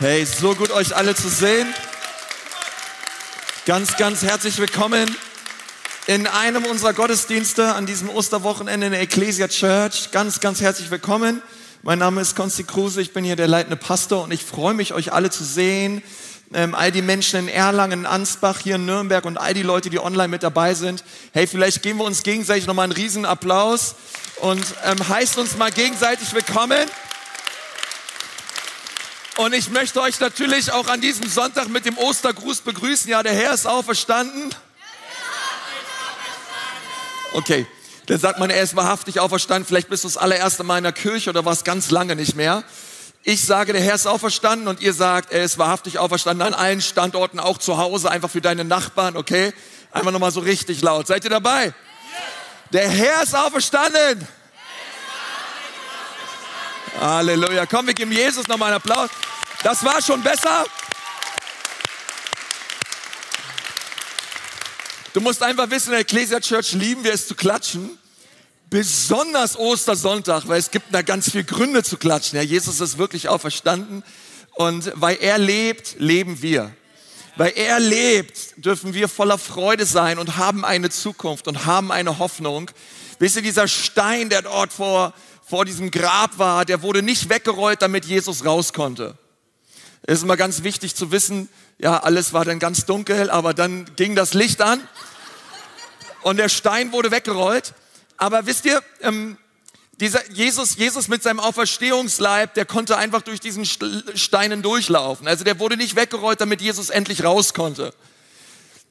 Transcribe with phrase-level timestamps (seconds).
[0.00, 1.68] Hey, so gut euch alle zu sehen.
[3.66, 5.14] Ganz, ganz herzlich willkommen
[6.06, 10.10] in einem unserer Gottesdienste an diesem Osterwochenende in der Ecclesia Church.
[10.10, 11.42] Ganz, ganz herzlich willkommen.
[11.82, 14.94] Mein Name ist Konsti Kruse, ich bin hier der leitende Pastor und ich freue mich,
[14.94, 16.02] euch alle zu sehen.
[16.54, 19.90] Ähm, all die Menschen in Erlangen, in Ansbach, hier in Nürnberg und all die Leute,
[19.90, 21.04] die online mit dabei sind.
[21.34, 23.96] Hey, vielleicht geben wir uns gegenseitig nochmal einen riesen Applaus
[24.40, 26.88] und ähm, heißt uns mal gegenseitig willkommen.
[29.40, 33.08] Und ich möchte euch natürlich auch an diesem Sonntag mit dem Ostergruß begrüßen.
[33.10, 34.54] Ja, der Herr ist auferstanden.
[37.32, 37.66] Okay,
[38.04, 39.66] dann sagt man, er ist wahrhaftig auferstanden.
[39.66, 42.64] Vielleicht bist du das allererste Mal in der Kirche oder warst ganz lange nicht mehr.
[43.22, 46.82] Ich sage, der Herr ist auferstanden und ihr sagt, er ist wahrhaftig auferstanden an allen
[46.82, 49.54] Standorten, auch zu Hause, einfach für deine Nachbarn, okay?
[49.90, 51.06] Einfach nochmal so richtig laut.
[51.06, 51.72] Seid ihr dabei?
[52.74, 54.28] Der Herr ist auferstanden.
[57.00, 57.64] Halleluja.
[57.64, 59.08] Komm, wir geben Jesus nochmal einen Applaus.
[59.62, 60.66] Das war schon besser.
[65.14, 67.98] Du musst einfach wissen, in der Ecclesia Church lieben wir es zu klatschen.
[68.68, 72.36] Besonders Ostersonntag, weil es gibt da ganz viele Gründe zu klatschen.
[72.36, 74.04] Ja, Jesus ist wirklich auferstanden.
[74.54, 76.70] Und weil er lebt, leben wir.
[77.36, 82.18] Weil er lebt, dürfen wir voller Freude sein und haben eine Zukunft und haben eine
[82.18, 82.70] Hoffnung.
[83.18, 85.14] Wisst ihr, dieser Stein, der dort vor,
[85.50, 89.18] vor diesem Grab war, der wurde nicht weggerollt, damit Jesus raus konnte.
[90.02, 91.48] Es ist immer ganz wichtig zu wissen,
[91.78, 94.80] ja, alles war dann ganz dunkel, aber dann ging das Licht an
[96.22, 97.74] und der Stein wurde weggerollt.
[98.16, 99.38] Aber wisst ihr, ähm,
[99.98, 105.26] dieser Jesus, Jesus mit seinem Auferstehungsleib, der konnte einfach durch diesen Steinen durchlaufen.
[105.26, 107.92] Also der wurde nicht weggerollt, damit Jesus endlich raus konnte,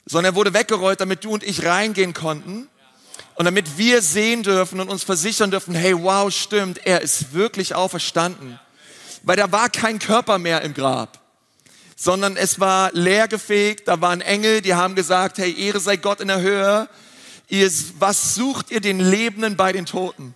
[0.06, 2.68] sondern er wurde weggerollt, damit du und ich reingehen konnten
[3.40, 7.73] und damit wir sehen dürfen und uns versichern dürfen, hey, wow, stimmt, er ist wirklich
[7.73, 8.59] auferstanden
[9.23, 11.20] weil da war kein Körper mehr im Grab,
[11.96, 16.30] sondern es war leergefegt, da waren Engel, die haben gesagt, hey, Ehre sei Gott in
[16.30, 16.90] der Höhe,
[17.50, 20.36] ihr, was sucht ihr den Lebenden bei den Toten?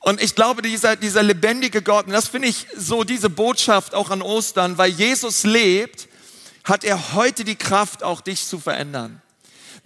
[0.00, 4.10] Und ich glaube, dieser, dieser lebendige Gott, und das finde ich so diese Botschaft auch
[4.10, 6.08] an Ostern, weil Jesus lebt,
[6.62, 9.20] hat er heute die Kraft, auch dich zu verändern.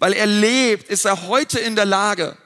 [0.02, 2.36] Weil er lebt, ist er heute in der Lage,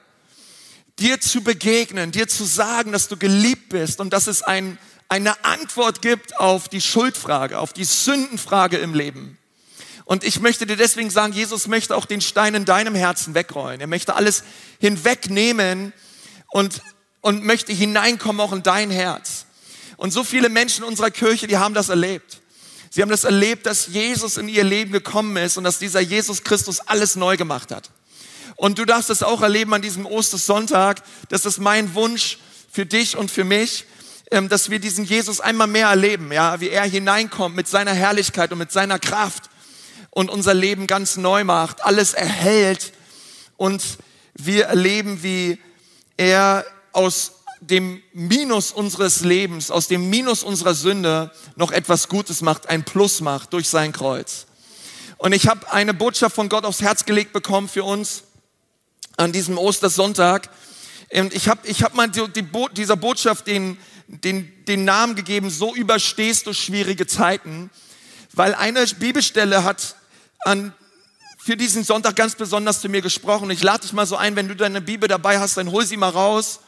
[0.98, 4.76] dir zu begegnen, dir zu sagen, dass du geliebt bist und dass es ein,
[5.08, 9.38] eine Antwort gibt auf die Schuldfrage, auf die Sündenfrage im Leben.
[10.04, 13.80] Und ich möchte dir deswegen sagen, Jesus möchte auch den Stein in deinem Herzen wegrollen.
[13.80, 14.44] Er möchte alles
[14.78, 15.94] hinwegnehmen
[16.48, 16.82] und,
[17.22, 19.46] und möchte hineinkommen auch in dein Herz.
[19.96, 22.42] Und so viele Menschen in unserer Kirche, die haben das erlebt.
[22.90, 26.44] Sie haben das erlebt, dass Jesus in ihr Leben gekommen ist und dass dieser Jesus
[26.44, 27.90] Christus alles neu gemacht hat.
[28.56, 31.02] Und du darfst es auch erleben an diesem Ostersonntag.
[31.28, 32.38] Das ist mein Wunsch
[32.72, 33.84] für dich und für mich,
[34.30, 38.52] ähm, dass wir diesen Jesus einmal mehr erleben, ja, wie er hineinkommt mit seiner Herrlichkeit
[38.52, 39.50] und mit seiner Kraft
[40.10, 42.92] und unser Leben ganz neu macht, alles erhält
[43.56, 43.82] und
[44.34, 45.58] wir erleben, wie
[46.16, 52.68] er aus dem Minus unseres Lebens, aus dem Minus unserer Sünde noch etwas Gutes macht,
[52.68, 54.46] ein Plus macht durch sein Kreuz.
[55.18, 58.24] Und ich habe eine Botschaft von Gott aufs Herz gelegt bekommen für uns
[59.16, 60.50] an diesem Ostersonntag.
[61.10, 63.78] Und ich habe ich hab mal die, die, dieser Botschaft den,
[64.08, 67.70] den, den Namen gegeben, so überstehst du schwierige Zeiten,
[68.32, 69.96] weil eine Bibelstelle hat
[70.40, 70.74] an,
[71.38, 73.50] für diesen Sonntag ganz besonders zu mir gesprochen.
[73.50, 75.96] Ich lade dich mal so ein, wenn du deine Bibel dabei hast, dann hol sie
[75.96, 76.60] mal raus.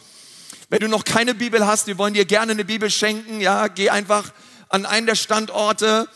[0.70, 3.88] Wenn du noch keine Bibel hast, wir wollen dir gerne eine Bibel schenken, ja, geh
[3.88, 4.32] einfach
[4.68, 6.06] an einen der Standorte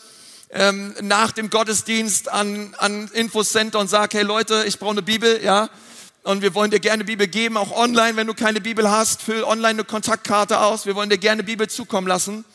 [0.51, 5.43] ähm, nach dem Gottesdienst an, an Infocenter und sag, hey Leute, ich brauche eine Bibel,
[5.43, 5.71] ja,
[6.21, 9.43] und wir wollen dir gerne Bibel geben, auch online, wenn du keine Bibel hast, füll
[9.43, 10.85] online eine Kontaktkarte aus.
[10.85, 12.45] Wir wollen dir gerne Bibel zukommen lassen.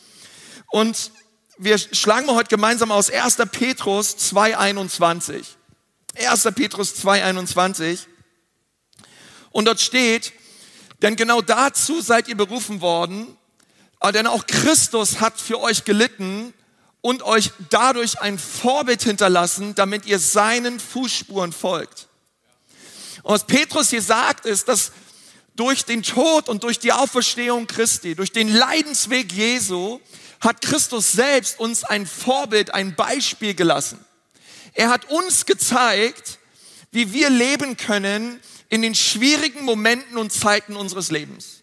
[0.69, 1.11] Und
[1.59, 3.39] wir schlagen mal heute gemeinsam aus 1.
[3.51, 5.43] Petrus 2,21.
[6.17, 6.43] 1.
[6.55, 8.07] Petrus 2,21.
[9.51, 10.33] Und dort steht,
[11.03, 13.37] denn genau dazu seid ihr berufen worden,
[14.13, 16.53] denn auch Christus hat für euch gelitten
[17.01, 22.09] und euch dadurch ein Vorbild hinterlassen, damit ihr seinen Fußspuren folgt.
[23.23, 24.93] Und was Petrus hier sagt, ist, dass
[25.55, 30.01] durch den Tod und durch die Auferstehung Christi, durch den Leidensweg Jesu,
[30.41, 34.05] hat Christus selbst uns ein Vorbild, ein Beispiel gelassen.
[34.73, 36.39] Er hat uns gezeigt,
[36.93, 41.63] wie wir leben können in den schwierigen Momenten und Zeiten unseres Lebens.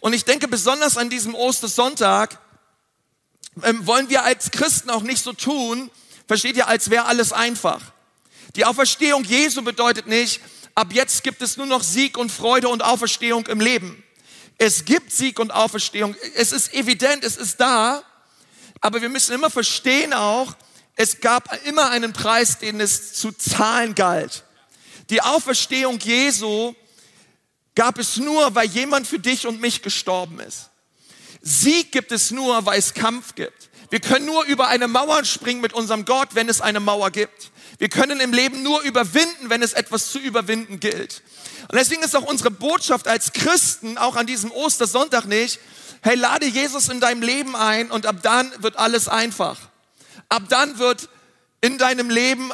[0.00, 2.38] Und ich denke besonders an diesem Ostersonntag
[3.64, 5.90] ähm, wollen wir als Christen auch nicht so tun,
[6.26, 7.80] versteht ihr, als wäre alles einfach.
[8.56, 10.40] Die Auferstehung Jesu bedeutet nicht,
[10.74, 14.02] ab jetzt gibt es nur noch Sieg und Freude und Auferstehung im Leben.
[14.58, 16.14] Es gibt Sieg und Auferstehung.
[16.34, 18.02] Es ist evident, es ist da.
[18.80, 20.54] Aber wir müssen immer verstehen auch,
[20.94, 24.44] es gab immer einen Preis, den es zu zahlen galt.
[25.10, 26.74] Die Auferstehung Jesu
[27.74, 30.70] gab es nur, weil jemand für dich und mich gestorben ist.
[31.40, 33.70] Sieg gibt es nur, weil es Kampf gibt.
[33.90, 37.50] Wir können nur über eine Mauer springen mit unserem Gott, wenn es eine Mauer gibt.
[37.78, 41.22] Wir können im Leben nur überwinden, wenn es etwas zu überwinden gilt.
[41.68, 45.58] Und deswegen ist auch unsere Botschaft als Christen, auch an diesem Ostersonntag nicht,
[46.02, 49.58] hey, lade Jesus in deinem Leben ein und ab dann wird alles einfach.
[50.28, 51.08] Ab dann wird
[51.60, 52.50] in deinem Leben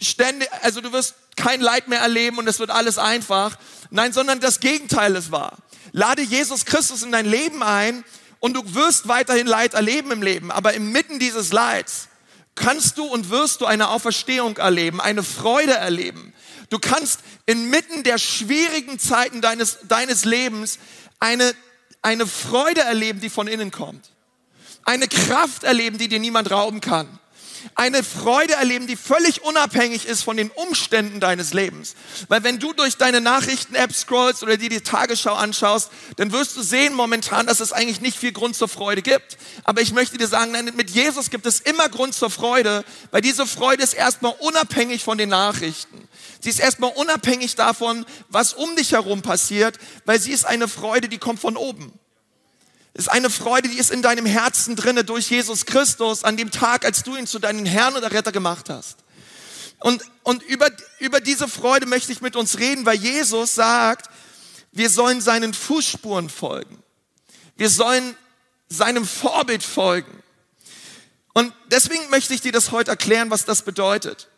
[0.00, 3.56] ständig, also du wirst kein Leid mehr erleben und es wird alles einfach.
[3.90, 5.58] Nein, sondern das Gegenteil ist wahr.
[5.92, 8.04] Lade Jesus Christus in dein Leben ein
[8.40, 10.50] und du wirst weiterhin Leid erleben im Leben.
[10.50, 12.08] Aber inmitten dieses Leids
[12.54, 16.32] kannst du und wirst du eine Auferstehung erleben, eine Freude erleben.
[16.70, 20.78] Du kannst inmitten der schwierigen Zeiten deines, deines Lebens
[21.20, 21.52] eine,
[22.02, 24.10] eine Freude erleben, die von innen kommt.
[24.84, 27.18] Eine Kraft erleben, die dir niemand rauben kann
[27.74, 31.94] eine Freude erleben, die völlig unabhängig ist von den Umständen deines Lebens.
[32.28, 36.62] Weil wenn du durch deine Nachrichten-App scrollst oder dir die Tagesschau anschaust, dann wirst du
[36.62, 39.38] sehen momentan, dass es eigentlich nicht viel Grund zur Freude gibt.
[39.64, 43.20] Aber ich möchte dir sagen, nein, mit Jesus gibt es immer Grund zur Freude, weil
[43.20, 46.08] diese Freude ist erstmal unabhängig von den Nachrichten.
[46.40, 51.08] Sie ist erstmal unabhängig davon, was um dich herum passiert, weil sie ist eine Freude,
[51.08, 51.92] die kommt von oben
[52.94, 56.84] ist eine Freude, die ist in deinem Herzen drinne durch Jesus Christus an dem Tag,
[56.84, 58.98] als du ihn zu deinem Herrn oder Retter gemacht hast.
[59.80, 60.68] Und, und über,
[60.98, 64.10] über diese Freude möchte ich mit uns reden, weil Jesus sagt,
[64.72, 66.82] wir sollen seinen Fußspuren folgen.
[67.56, 68.16] Wir sollen
[68.68, 70.22] seinem Vorbild folgen.
[71.34, 74.28] Und deswegen möchte ich dir das heute erklären, was das bedeutet.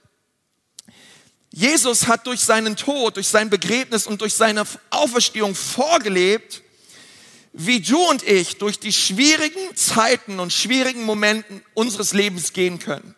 [1.51, 6.64] Jesus hat durch seinen Tod, durch sein Begräbnis und durch seine Auferstehung vorgelebt,
[7.57, 13.15] wie du und ich durch die schwierigen Zeiten und schwierigen Momenten unseres Lebens gehen können.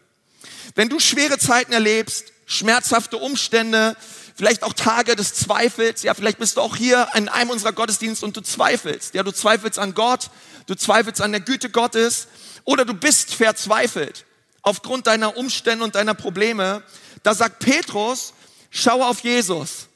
[0.75, 3.97] Wenn du schwere Zeiten erlebst, schmerzhafte Umstände,
[4.37, 8.27] vielleicht auch Tage des Zweifels, ja, vielleicht bist du auch hier in einem unserer Gottesdienste
[8.27, 10.29] und du zweifelst, ja, du zweifelst an Gott,
[10.67, 12.29] du zweifelst an der Güte Gottes
[12.65, 14.27] oder du bist verzweifelt
[14.61, 16.83] aufgrund deiner Umstände und deiner Probleme,
[17.23, 18.35] da sagt Petrus,
[18.69, 19.89] schau auf Jesus.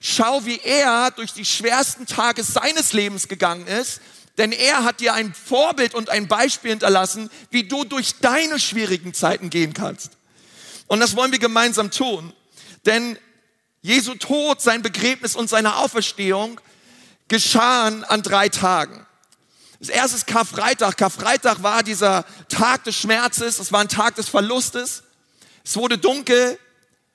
[0.00, 4.00] Schau, wie er durch die schwersten Tage seines Lebens gegangen ist,
[4.38, 9.14] denn er hat dir ein Vorbild und ein Beispiel hinterlassen, wie du durch deine schwierigen
[9.14, 10.12] Zeiten gehen kannst.
[10.86, 12.32] Und das wollen wir gemeinsam tun.
[12.84, 13.18] Denn
[13.82, 16.60] Jesu Tod, sein Begräbnis und seine Auferstehung
[17.28, 19.06] geschahen an drei Tagen.
[19.78, 20.96] Das erste ist Karfreitag.
[20.96, 25.02] Karfreitag war dieser Tag des Schmerzes, es war ein Tag des Verlustes.
[25.64, 26.58] Es wurde dunkel,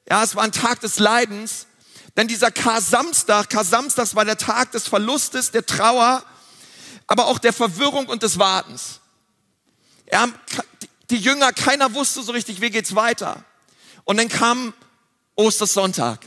[0.09, 1.67] ja, es war ein Tag des Leidens.
[2.17, 6.23] Denn dieser Kar-Samstag, Kar-Samstag war der Tag des Verlustes, der Trauer,
[7.07, 8.99] aber auch der Verwirrung und des Wartens.
[10.11, 10.27] Ja,
[11.09, 13.43] die Jünger, keiner wusste so richtig, wie geht's weiter.
[14.03, 14.73] Und dann kam
[15.35, 16.19] Ostersonntag,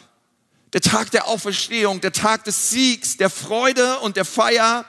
[0.73, 4.87] der Tag der Auferstehung, der Tag des Siegs, der Freude und der Feier.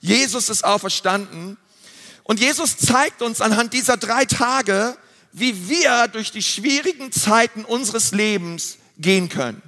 [0.00, 1.58] Jesus ist auferstanden.
[2.24, 4.96] Und Jesus zeigt uns anhand dieser drei Tage,
[5.32, 9.62] wie wir durch die schwierigen Zeiten unseres Lebens gehen können.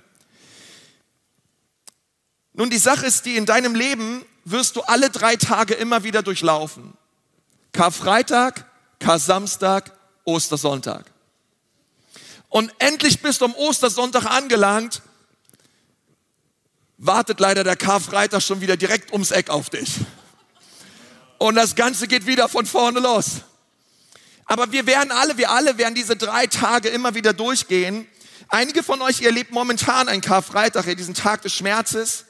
[2.52, 6.22] Nun, die Sache ist die, in deinem Leben wirst du alle drei Tage immer wieder
[6.22, 6.94] durchlaufen.
[7.72, 8.64] Karfreitag,
[8.98, 9.92] Kar-Samstag,
[10.24, 11.06] Ostersonntag.
[12.48, 15.02] Und endlich bist du am Ostersonntag angelangt,
[16.98, 19.98] wartet leider der Karfreitag schon wieder direkt ums Eck auf dich.
[21.38, 23.42] Und das Ganze geht wieder von vorne los.
[24.44, 28.06] Aber wir werden alle, wir alle werden diese drei Tage immer wieder durchgehen.
[28.48, 32.24] Einige von euch, ihr erlebt momentan einen Karfreitag, diesen Tag des Schmerzes.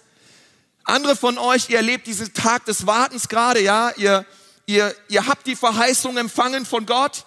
[0.90, 4.26] Andere von euch, ihr erlebt diesen Tag des Wartens gerade, ja, ihr,
[4.66, 7.26] ihr, ihr habt die Verheißung empfangen von Gott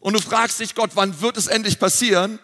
[0.00, 2.38] und du fragst dich, Gott, wann wird es endlich passieren?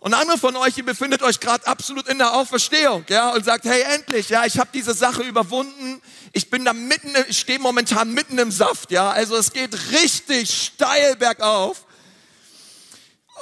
[0.00, 3.64] Und andere von euch, ihr befindet euch gerade absolut in der Auferstehung, ja, und sagt,
[3.64, 6.02] hey, endlich, ja, ich habe diese Sache überwunden.
[6.32, 10.50] Ich bin da mitten, ich stehe momentan mitten im Saft, ja, also es geht richtig
[10.52, 11.86] steil bergauf.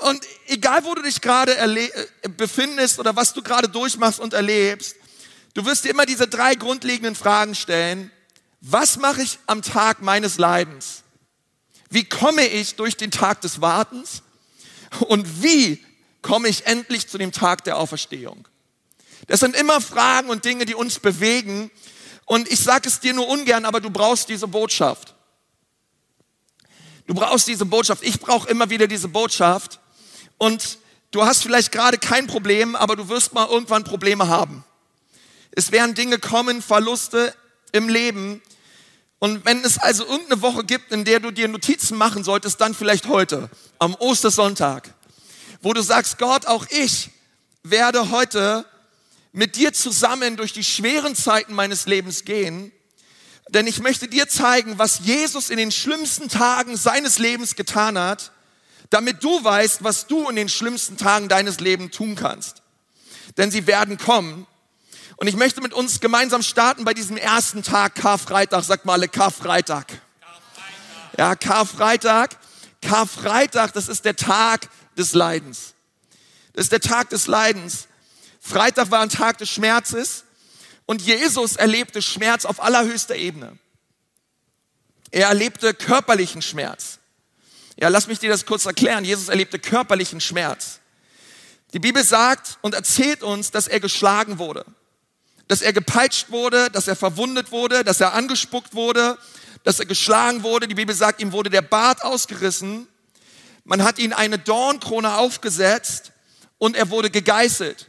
[0.01, 1.89] Und egal, wo du dich gerade äh,
[2.37, 4.97] befindest oder was du gerade durchmachst und erlebst,
[5.55, 8.11] Du wirst dir immer diese drei grundlegenden Fragen stellen.
[8.61, 11.03] Was mache ich am Tag meines Leidens?
[11.89, 14.23] Wie komme ich durch den Tag des Wartens?
[15.01, 15.85] Und wie
[16.23, 18.47] komme ich endlich zu dem Tag der Auferstehung?
[19.27, 21.71] Das sind immer Fragen und Dinge, die uns bewegen.
[22.27, 25.15] Und ich sage es dir nur ungern, aber du brauchst diese Botschaft.
[27.07, 28.05] Du brauchst diese Botschaft.
[28.05, 29.81] Ich brauche immer wieder diese Botschaft.
[30.39, 30.79] Und
[31.11, 34.65] du hast vielleicht gerade kein Problem, aber du wirst mal irgendwann Probleme haben.
[35.53, 37.35] Es werden Dinge kommen, Verluste
[37.73, 38.41] im Leben.
[39.19, 42.75] Und wenn es also irgendeine Woche gibt, in der du dir Notizen machen solltest, dann
[42.75, 44.95] vielleicht heute, am Ostersonntag,
[45.63, 47.11] wo du sagst, Gott, auch ich
[47.63, 48.65] werde heute
[49.33, 52.73] mit dir zusammen durch die schweren Zeiten meines Lebens gehen,
[53.51, 58.33] denn ich möchte dir zeigen, was Jesus in den schlimmsten Tagen seines Lebens getan hat,
[58.91, 62.63] damit du weißt, was du in den schlimmsten Tagen deines Lebens tun kannst.
[63.37, 64.47] Denn sie werden kommen.
[65.21, 68.65] Und ich möchte mit uns gemeinsam starten bei diesem ersten Tag, Karfreitag.
[68.65, 69.87] Sag mal alle Karfreitag.
[70.19, 71.19] Karfreitag.
[71.19, 72.39] Ja, Karfreitag.
[72.81, 75.75] Karfreitag, das ist der Tag des Leidens.
[76.55, 77.87] Das ist der Tag des Leidens.
[78.41, 80.25] Freitag war ein Tag des Schmerzes
[80.87, 83.59] und Jesus erlebte Schmerz auf allerhöchster Ebene.
[85.11, 86.99] Er erlebte körperlichen Schmerz.
[87.79, 89.05] Ja, lass mich dir das kurz erklären.
[89.05, 90.81] Jesus erlebte körperlichen Schmerz.
[91.75, 94.65] Die Bibel sagt und erzählt uns, dass er geschlagen wurde,
[95.51, 99.19] dass er gepeitscht wurde, dass er verwundet wurde, dass er angespuckt wurde,
[99.65, 100.69] dass er geschlagen wurde.
[100.69, 102.87] Die Bibel sagt, ihm wurde der Bart ausgerissen.
[103.65, 106.13] Man hat ihn eine Dornkrone aufgesetzt
[106.59, 107.89] und er wurde gegeißelt.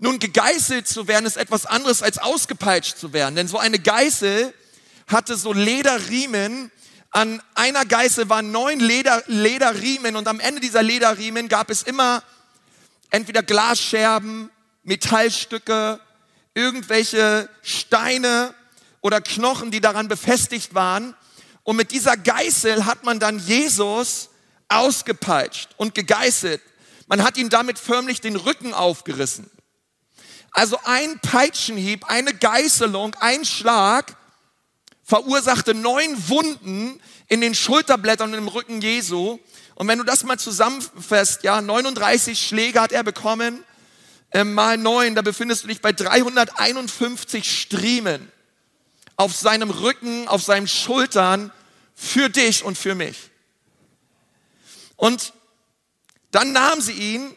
[0.00, 4.52] Nun, gegeißelt zu werden ist etwas anderes als ausgepeitscht zu werden, denn so eine Geißel
[5.06, 6.70] hatte so Lederriemen.
[7.10, 12.22] An einer Geißel waren neun Leder, Lederriemen und am Ende dieser Lederriemen gab es immer
[13.08, 14.50] entweder Glasscherben,
[14.82, 16.00] Metallstücke,
[16.56, 18.54] irgendwelche Steine
[19.02, 21.14] oder Knochen, die daran befestigt waren.
[21.62, 24.30] Und mit dieser Geißel hat man dann Jesus
[24.68, 26.62] ausgepeitscht und gegeißelt.
[27.06, 29.50] Man hat ihn damit förmlich den Rücken aufgerissen.
[30.50, 34.16] Also ein Peitschenhieb, eine Geißelung, ein Schlag
[35.04, 39.38] verursachte neun Wunden in den Schulterblättern und im Rücken Jesu.
[39.74, 43.62] Und wenn du das mal zusammenfasst, ja, 39 Schläge hat er bekommen,
[44.30, 48.30] äh, mal neun, da befindest du dich bei 351 Striemen
[49.16, 51.52] auf seinem Rücken, auf seinen Schultern
[51.94, 53.30] für dich und für mich.
[54.96, 55.32] Und
[56.30, 57.34] dann nahm sie ihn.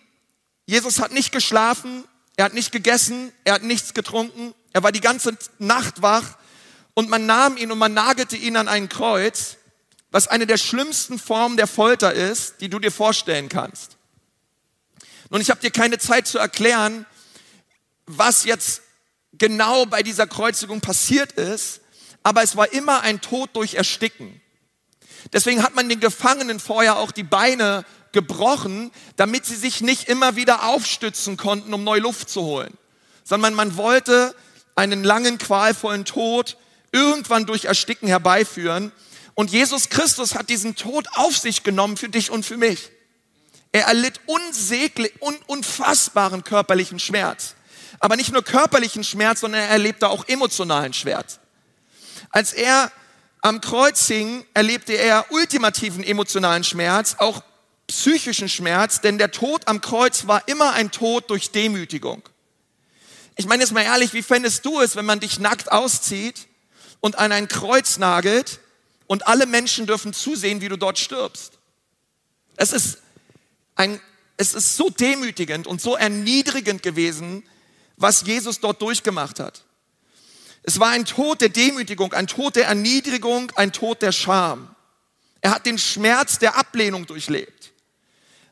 [0.66, 2.04] Jesus hat nicht geschlafen,
[2.36, 6.38] er hat nicht gegessen, er hat nichts getrunken, er war die ganze Nacht wach
[6.94, 9.58] und man nahm ihn und man nagelte ihn an ein Kreuz,
[10.12, 13.99] was eine der schlimmsten Formen der Folter ist, die du dir vorstellen kannst.
[15.30, 17.06] Nun, ich habe dir keine Zeit zu erklären,
[18.06, 18.82] was jetzt
[19.34, 21.82] genau bei dieser Kreuzigung passiert ist,
[22.24, 24.42] aber es war immer ein Tod durch Ersticken.
[25.32, 30.36] Deswegen hat man den Gefangenen vorher auch die Beine gebrochen, damit sie sich nicht immer
[30.36, 32.76] wieder aufstützen konnten, um neue Luft zu holen,
[33.24, 34.36] sondern man wollte
[34.76, 36.58] einen langen, qualvollen Tod
[36.92, 38.92] irgendwann durch Ersticken herbeiführen.
[39.36, 42.90] Und Jesus Christus hat diesen Tod auf sich genommen für dich und für mich.
[43.72, 47.56] Er erlitt unsäglich, un, unfassbaren körperlichen Schmerz.
[48.00, 51.40] Aber nicht nur körperlichen Schmerz, sondern er erlebte auch emotionalen Schmerz.
[52.30, 52.92] Als er
[53.42, 57.42] am Kreuz hing, erlebte er ultimativen emotionalen Schmerz, auch
[57.88, 62.22] psychischen Schmerz, denn der Tod am Kreuz war immer ein Tod durch Demütigung.
[63.36, 66.48] Ich meine jetzt mal ehrlich, wie fändest du es, wenn man dich nackt auszieht
[67.00, 68.60] und an ein Kreuz nagelt
[69.08, 71.54] und alle Menschen dürfen zusehen, wie du dort stirbst?
[72.58, 73.00] Es ist
[73.80, 74.00] ein,
[74.38, 77.44] es ist so demütigend und so erniedrigend gewesen,
[77.98, 79.64] was Jesus dort durchgemacht hat.
[80.64, 84.76] Es war ein Tod der Demütigung, ein Tod der Erniedrigung, ein Tod der Scham.
[85.42, 87.60] Er hat den Schmerz der Ablehnung durchlebt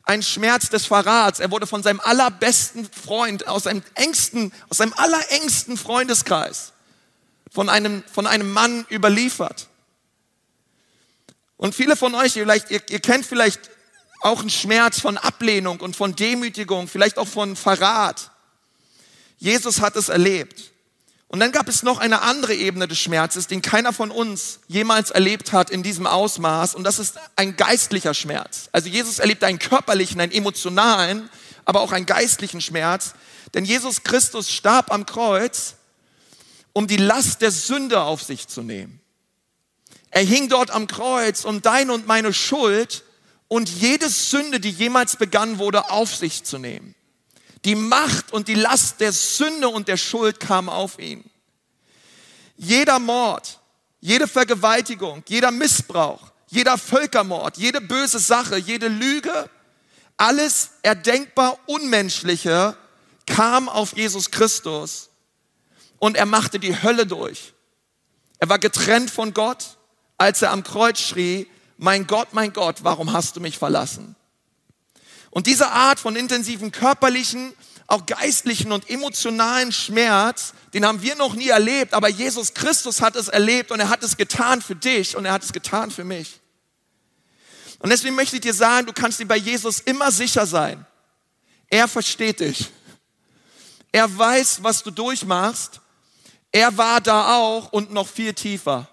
[0.07, 1.39] ein Schmerz des Verrats.
[1.39, 6.71] Er wurde von seinem allerbesten Freund, aus seinem engsten, aus seinem allerengsten Freundeskreis,
[7.51, 9.67] von einem, von einem Mann überliefert.
[11.57, 13.69] Und viele von euch, vielleicht, ihr, ihr kennt vielleicht
[14.21, 18.31] auch einen Schmerz von Ablehnung und von Demütigung, vielleicht auch von Verrat.
[19.37, 20.71] Jesus hat es erlebt.
[21.29, 25.11] Und dann gab es noch eine andere Ebene des Schmerzes, den keiner von uns jemals
[25.11, 26.73] erlebt hat in diesem Ausmaß.
[26.73, 28.69] Und das ist ein geistlicher Schmerz.
[28.71, 31.29] Also Jesus erlebt einen körperlichen, einen emotionalen,
[31.65, 33.13] aber auch einen geistlichen Schmerz.
[33.53, 35.75] Denn Jesus Christus starb am Kreuz,
[36.71, 39.01] um die Last der Sünde auf sich zu nehmen.
[40.11, 43.03] Er hing dort am Kreuz, um deine und meine Schuld
[43.47, 46.95] und jede Sünde, die jemals begangen wurde, auf sich zu nehmen.
[47.65, 51.29] Die Macht und die Last der Sünde und der Schuld kam auf ihn.
[52.55, 53.59] Jeder Mord,
[53.99, 59.49] jede Vergewaltigung, jeder Missbrauch, jeder Völkermord, jede böse Sache, jede Lüge,
[60.17, 62.75] alles erdenkbar Unmenschliche
[63.25, 65.09] kam auf Jesus Christus
[65.99, 67.53] und er machte die Hölle durch.
[68.39, 69.77] Er war getrennt von Gott,
[70.17, 71.47] als er am Kreuz schrie,
[71.77, 74.15] mein Gott, mein Gott, warum hast du mich verlassen?
[75.29, 77.53] Und diese Art von intensiven körperlichen,
[77.85, 83.15] auch geistlichen und emotionalen Schmerz, den haben wir noch nie erlebt, aber Jesus Christus hat
[83.15, 86.03] es erlebt und er hat es getan für dich und er hat es getan für
[86.03, 86.39] mich.
[87.79, 90.85] Und deswegen möchte ich dir sagen, du kannst dir bei Jesus immer sicher sein.
[91.69, 92.71] Er versteht dich.
[93.91, 95.79] Er weiß, was du durchmachst.
[96.51, 98.89] Er war da auch und noch viel tiefer.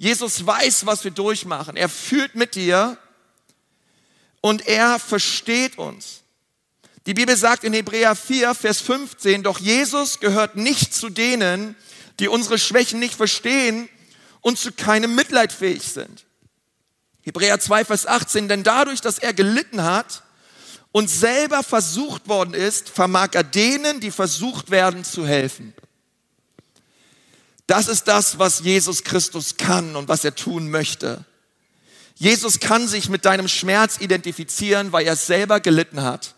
[0.00, 1.76] Jesus weiß, was wir durchmachen.
[1.76, 2.96] Er fühlt mit dir
[4.40, 6.22] und er versteht uns.
[7.04, 11.76] Die Bibel sagt in Hebräer 4, Vers 15, doch Jesus gehört nicht zu denen,
[12.18, 13.90] die unsere Schwächen nicht verstehen
[14.40, 16.24] und zu keinem Mitleid fähig sind.
[17.20, 20.22] Hebräer 2, Vers 18, denn dadurch, dass er gelitten hat
[20.92, 25.74] und selber versucht worden ist, vermag er denen, die versucht werden, zu helfen.
[27.70, 31.24] Das ist das, was Jesus Christus kann und was er tun möchte.
[32.16, 36.34] Jesus kann sich mit deinem Schmerz identifizieren, weil er selber gelitten hat.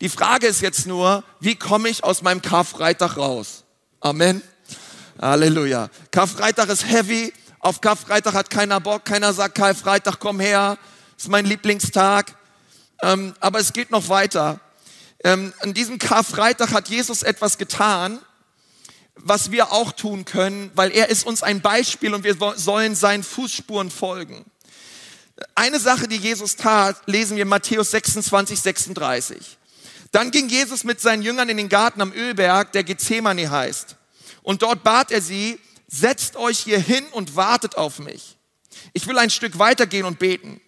[0.00, 3.64] Die Frage ist jetzt nur, wie komme ich aus meinem Karfreitag raus?
[3.98, 4.42] Amen.
[5.20, 5.90] Halleluja.
[6.12, 7.32] Karfreitag ist heavy.
[7.58, 9.06] Auf Karfreitag hat keiner Bock.
[9.06, 10.78] Keiner sagt, Karfreitag, komm her.
[11.18, 12.32] Ist mein Lieblingstag.
[13.02, 14.60] Ähm, aber es geht noch weiter.
[15.24, 18.20] Ähm, an diesem Karfreitag hat Jesus etwas getan,
[19.16, 23.22] was wir auch tun können, weil er ist uns ein Beispiel und wir sollen seinen
[23.22, 24.44] Fußspuren folgen.
[25.54, 29.58] Eine Sache, die Jesus tat, lesen wir Matthäus 26, 36.
[30.12, 33.96] Dann ging Jesus mit seinen Jüngern in den Garten am Ölberg, der Gethsemane heißt.
[34.42, 38.36] Und dort bat er sie, setzt euch hier hin und wartet auf mich.
[38.92, 40.60] Ich will ein Stück weitergehen und beten.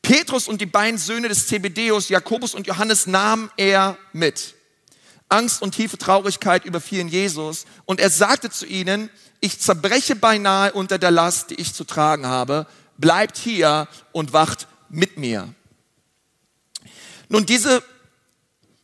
[0.00, 4.54] Petrus und die beiden Söhne des Zebedeus, Jakobus und Johannes, nahm er mit.
[5.28, 10.98] Angst und tiefe Traurigkeit überfielen Jesus und er sagte zu ihnen, ich zerbreche beinahe unter
[10.98, 12.66] der Last, die ich zu tragen habe
[12.96, 15.54] bleibt hier und wacht mit mir.
[17.28, 17.82] Nun, diese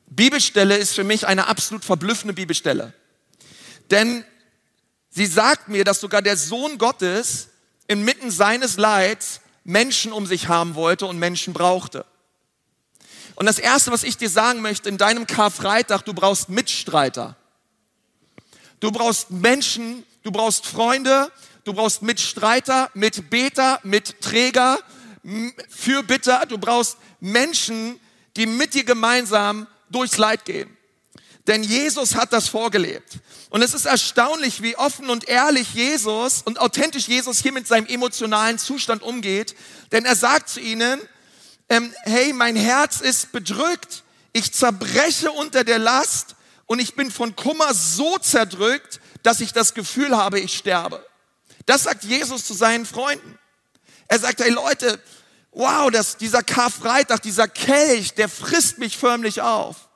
[0.06, 2.92] Bibelstelle ist für mich eine absolut verblüffende Bibelstelle.
[3.90, 4.25] Denn
[5.11, 7.49] sie sagt mir, dass sogar der Sohn Gottes
[7.87, 12.04] inmitten seines Leids Menschen um sich haben wollte und Menschen brauchte.
[13.40, 17.37] Und das Erste, was ich dir sagen möchte, in deinem Karfreitag, du brauchst Mitstreiter.
[18.81, 21.33] Du brauchst Menschen, du brauchst Freunde,
[21.64, 24.79] du brauchst Mitstreiter, Mitbeter, Mitträger,
[25.70, 27.98] Fürbitter, du brauchst Menschen,
[28.37, 30.76] die mit dir gemeinsam durchs Leid gehen.
[31.46, 33.20] Denn Jesus hat das vorgelebt.
[33.48, 37.87] Und es ist erstaunlich, wie offen und ehrlich Jesus und authentisch Jesus hier mit seinem
[37.87, 39.57] emotionalen Zustand umgeht.
[39.92, 41.00] Denn er sagt zu ihnen,
[41.70, 44.02] ähm, hey, mein Herz ist bedrückt,
[44.33, 46.35] ich zerbreche unter der Last
[46.66, 51.04] und ich bin von Kummer so zerdrückt, dass ich das Gefühl habe, ich sterbe.
[51.66, 53.38] Das sagt Jesus zu seinen Freunden.
[54.09, 55.00] Er sagt, hey Leute,
[55.52, 59.88] wow, das, dieser Karfreitag, dieser Kelch, der frisst mich förmlich auf.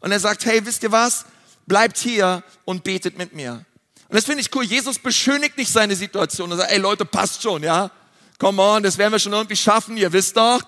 [0.00, 1.24] Und er sagt, hey, wisst ihr was?
[1.66, 3.64] Bleibt hier und betet mit mir.
[4.08, 4.64] Und das finde ich cool.
[4.64, 7.90] Jesus beschönigt nicht seine Situation und sagt, ey Leute, passt schon, ja?
[8.38, 9.96] Come on, das werden wir schon irgendwie schaffen.
[9.96, 10.62] Ihr wisst doch,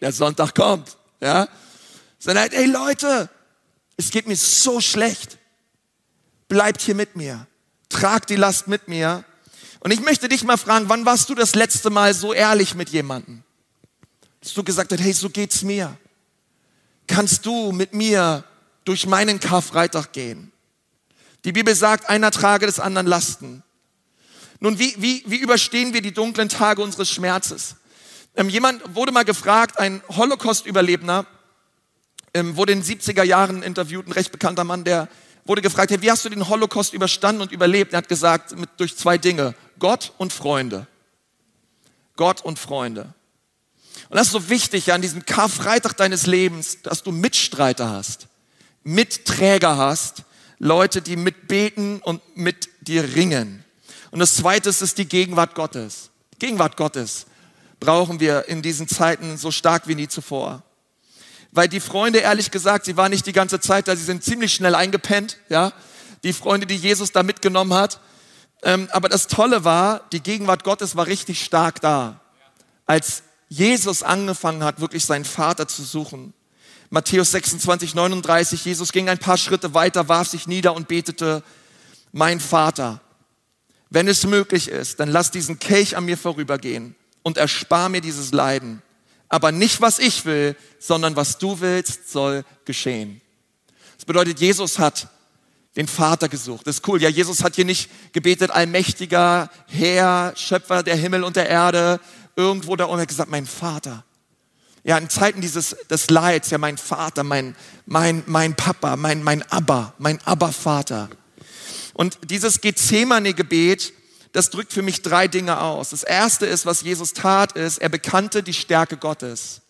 [0.00, 1.48] der Sonntag kommt, ja?
[2.18, 3.28] Sondern, ey Leute,
[3.96, 5.38] es geht mir so schlecht.
[6.48, 7.46] Bleibt hier mit mir.
[7.88, 9.24] Tragt die Last mit mir
[9.80, 12.90] und ich möchte dich mal fragen, wann warst du das letzte Mal so ehrlich mit
[12.90, 13.42] jemandem?
[14.40, 15.96] Dass du gesagt hast, hey, so geht's mir.
[17.06, 18.44] Kannst du mit mir
[18.84, 20.52] durch meinen Karfreitag gehen?
[21.44, 23.62] Die Bibel sagt, einer trage des anderen Lasten.
[24.60, 27.76] Nun, wie, wie, wie überstehen wir die dunklen Tage unseres Schmerzes?
[28.36, 31.26] Ähm, jemand wurde mal gefragt, ein Holocaust-Überlebender,
[32.32, 35.08] ähm, wurde in den 70er Jahren interviewt, ein recht bekannter Mann, der
[35.44, 37.92] wurde gefragt, hey, wie hast du den Holocaust überstanden und überlebt?
[37.92, 40.86] Er hat gesagt, mit, durch zwei Dinge, Gott und Freunde.
[42.16, 43.14] Gott und Freunde.
[44.08, 48.28] Und das ist so wichtig an diesem Karfreitag deines Lebens, dass du Mitstreiter hast,
[48.84, 50.24] Mitträger hast,
[50.58, 53.64] Leute, die mitbeten und mit dir ringen.
[54.10, 56.10] Und das zweite ist die Gegenwart Gottes.
[56.38, 57.26] Gegenwart Gottes
[57.80, 60.62] brauchen wir in diesen Zeiten so stark wie nie zuvor.
[61.50, 64.54] Weil die Freunde, ehrlich gesagt, sie waren nicht die ganze Zeit da, sie sind ziemlich
[64.54, 65.72] schnell eingepennt, ja.
[66.22, 67.98] Die Freunde, die Jesus da mitgenommen hat,
[68.62, 72.20] ähm, aber das Tolle war, die Gegenwart Gottes war richtig stark da.
[72.84, 76.34] Als Jesus angefangen hat, wirklich seinen Vater zu suchen.
[76.90, 81.42] Matthäus 26, 39, Jesus ging ein paar Schritte weiter, warf sich nieder und betete,
[82.12, 83.00] mein Vater,
[83.88, 88.32] wenn es möglich ist, dann lass diesen Kelch an mir vorübergehen und erspar mir dieses
[88.32, 88.82] Leiden.
[89.28, 93.20] Aber nicht was ich will, sondern was du willst, soll geschehen.
[93.96, 95.08] Das bedeutet, Jesus hat
[95.76, 96.66] den Vater gesucht.
[96.66, 97.00] Das ist cool.
[97.00, 102.00] Ja, Jesus hat hier nicht gebetet, allmächtiger Herr, Schöpfer der Himmel und der Erde,
[102.34, 102.98] irgendwo da oben.
[102.98, 104.04] Er hat gesagt, mein Vater.
[104.82, 107.54] Ja, in Zeiten dieses, des Leids, ja, mein Vater, mein,
[107.86, 111.10] mein, mein Papa, mein, mein Abba, mein Abba-Vater.
[111.92, 113.92] Und dieses Gethsemane-Gebet,
[114.32, 115.90] das drückt für mich drei Dinge aus.
[115.90, 119.60] Das erste ist, was Jesus tat, ist, er bekannte die Stärke Gottes.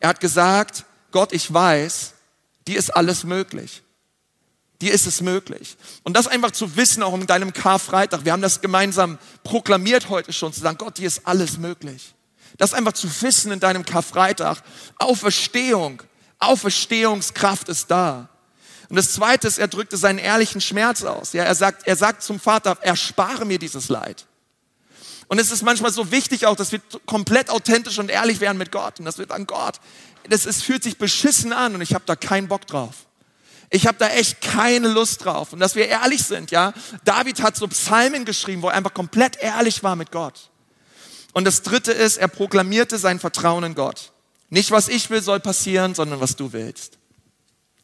[0.00, 2.14] Er hat gesagt, Gott, ich weiß,
[2.66, 3.82] dir ist alles möglich.
[4.80, 5.76] Dir ist es möglich.
[6.02, 8.24] Und das einfach zu wissen, auch in deinem Karfreitag.
[8.24, 12.14] Wir haben das gemeinsam proklamiert heute schon, zu sagen, Gott, dir ist alles möglich.
[12.58, 14.58] Das einfach zu wissen in deinem Karfreitag.
[14.98, 16.02] Auferstehung,
[16.38, 18.28] Auferstehungskraft ist da.
[18.92, 21.32] Und das zweite ist, er drückte seinen ehrlichen Schmerz aus.
[21.32, 24.26] Ja, er sagt, er sagt zum Vater, erspare mir dieses Leid.
[25.28, 28.70] Und es ist manchmal so wichtig auch, dass wir komplett authentisch und ehrlich werden mit
[28.70, 28.98] Gott.
[28.98, 29.80] Und dass wir sagen, Gott,
[30.28, 33.06] das ist, fühlt sich beschissen an und ich habe da keinen Bock drauf.
[33.70, 35.54] Ich habe da echt keine Lust drauf.
[35.54, 36.74] Und dass wir ehrlich sind, ja.
[37.06, 40.50] David hat so Psalmen geschrieben, wo er einfach komplett ehrlich war mit Gott.
[41.32, 44.12] Und das dritte ist, er proklamierte sein Vertrauen in Gott.
[44.50, 46.98] Nicht was ich will soll passieren, sondern was du willst.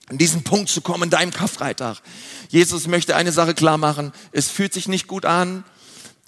[0.09, 1.99] An diesen Punkt zu kommen in deinem Karfreitag.
[2.49, 4.13] Jesus möchte eine Sache klar machen.
[4.33, 5.65] Es fühlt sich nicht gut an.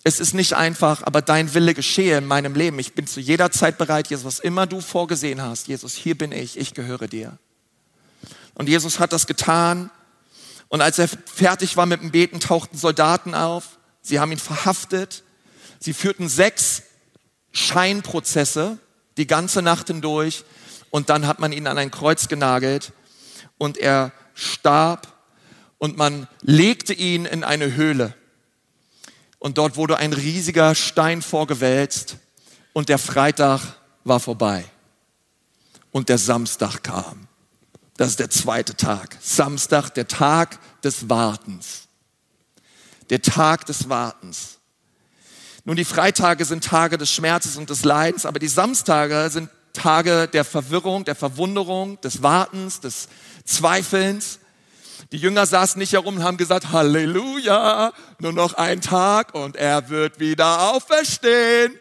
[0.04, 2.78] Es ist nicht einfach, aber dein Wille geschehe in meinem Leben.
[2.78, 5.68] Ich bin zu jeder Zeit bereit, Jesus, was immer du vorgesehen hast.
[5.68, 6.58] Jesus, hier bin ich.
[6.58, 7.38] Ich gehöre dir.
[8.54, 9.90] Und Jesus hat das getan.
[10.68, 13.78] Und als er fertig war mit dem Beten, tauchten Soldaten auf.
[14.02, 15.22] Sie haben ihn verhaftet.
[15.78, 16.82] Sie führten sechs
[17.52, 18.78] Scheinprozesse
[19.16, 20.44] die ganze Nacht hindurch
[20.90, 22.92] und dann hat man ihn an ein Kreuz genagelt
[23.60, 25.06] und er starb
[25.76, 28.14] und man legte ihn in eine Höhle.
[29.38, 32.16] Und dort wurde ein riesiger Stein vorgewälzt
[32.72, 33.60] und der Freitag
[34.02, 34.64] war vorbei.
[35.92, 37.28] Und der Samstag kam.
[37.98, 39.18] Das ist der zweite Tag.
[39.20, 41.88] Samstag, der Tag des Wartens.
[43.10, 44.58] Der Tag des Wartens.
[45.66, 50.28] Nun, die Freitage sind Tage des Schmerzes und des Leidens, aber die Samstage sind Tage
[50.28, 53.08] der Verwirrung, der Verwunderung, des Wartens, des
[53.44, 54.38] Zweifelns.
[55.12, 59.88] Die Jünger saßen nicht herum und haben gesagt, Halleluja, nur noch ein Tag und er
[59.88, 61.74] wird wieder auferstehen.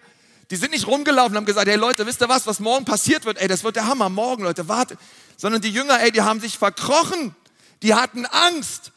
[0.52, 3.25] Die sind nicht rumgelaufen und haben gesagt, hey Leute, wisst ihr was, was morgen passiert
[3.25, 3.39] wird?
[3.39, 4.97] Ey, das wird der Hammer, morgen Leute, wartet.
[5.38, 7.36] Sondern die Jünger, ey, die haben sich verkrochen.
[7.84, 8.91] Die hatten Angst.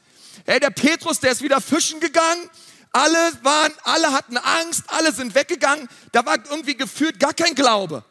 [0.47, 2.49] Hey, der Petrus, der ist wieder fischen gegangen
[2.93, 5.89] alle waren, alle hatten Angst, alle sind weggegangen.
[6.13, 8.05] Da war irgendwie gefühlt gar kein Glaube.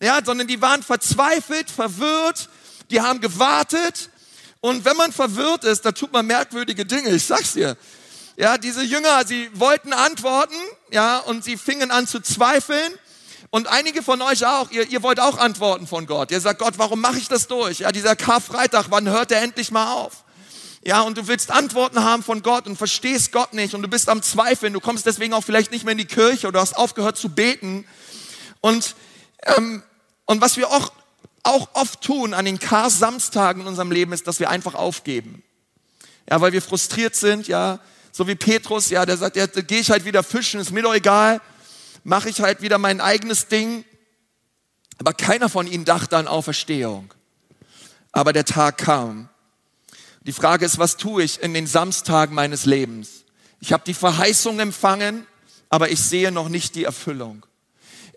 [0.00, 2.48] Ja, sondern die waren verzweifelt, verwirrt,
[2.90, 4.10] die haben gewartet.
[4.60, 7.76] Und wenn man verwirrt ist, da tut man merkwürdige Dinge, ich sag's dir.
[8.36, 10.56] Ja, diese Jünger, sie wollten antworten,
[10.90, 12.92] ja, und sie fingen an zu zweifeln.
[13.50, 16.30] Und einige von euch auch, ihr, ihr wollt auch antworten von Gott.
[16.30, 17.78] Ihr sagt, Gott, warum mache ich das durch?
[17.78, 20.24] Ja, dieser Karfreitag, wann hört er endlich mal auf?
[20.84, 24.08] Ja, und du willst Antworten haben von Gott und verstehst Gott nicht und du bist
[24.08, 24.72] am Zweifeln.
[24.72, 27.86] Du kommst deswegen auch vielleicht nicht mehr in die Kirche oder hast aufgehört zu beten.
[28.60, 28.94] Und,
[29.42, 29.82] ähm,
[30.26, 30.92] und was wir auch,
[31.42, 35.42] auch oft tun an den Kar-Samstagen in unserem Leben ist, dass wir einfach aufgeben.
[36.28, 37.78] Ja, weil wir frustriert sind, ja.
[38.12, 40.94] So wie Petrus, ja, der sagt, ja, gehe ich halt wieder fischen, ist mir doch
[40.94, 41.40] egal.
[42.02, 43.84] Mache ich halt wieder mein eigenes Ding.
[44.98, 47.12] Aber keiner von ihnen dachte an Auferstehung.
[48.12, 49.28] Aber der Tag kam.
[50.22, 53.24] Die Frage ist, was tue ich in den Samstagen meines Lebens?
[53.60, 55.26] Ich habe die Verheißung empfangen,
[55.68, 57.46] aber ich sehe noch nicht die Erfüllung.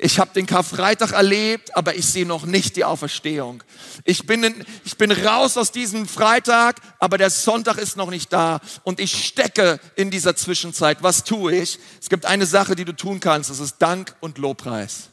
[0.02, 3.62] Ich habe den Karfreitag erlebt, aber ich sehe noch nicht die Auferstehung.
[4.06, 8.32] Ich bin, in, ich bin raus aus diesem Freitag, aber der Sonntag ist noch nicht
[8.32, 11.00] da und ich stecke in dieser Zwischenzeit.
[11.04, 11.80] Was tue ich?
[12.02, 15.10] Es gibt eine Sache, die du tun kannst, das ist Dank und Lobpreis.